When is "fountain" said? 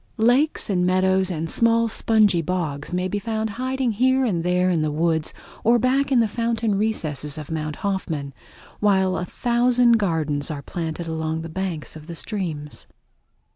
6.27-6.73